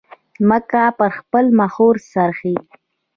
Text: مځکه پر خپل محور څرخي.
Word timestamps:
مځکه 0.47 0.83
پر 0.97 1.11
خپل 1.19 1.45
محور 1.59 1.95
څرخي. 2.11 2.55